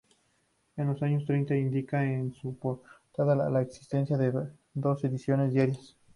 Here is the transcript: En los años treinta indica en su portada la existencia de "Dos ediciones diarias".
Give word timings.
En 0.77 0.87
los 0.87 0.99
años 1.03 1.25
treinta 1.25 1.55
indica 1.55 2.03
en 2.03 2.33
su 2.33 2.57
portada 2.57 3.35
la 3.35 3.61
existencia 3.61 4.17
de 4.17 4.47
"Dos 4.73 5.03
ediciones 5.03 5.53
diarias". 5.53 5.95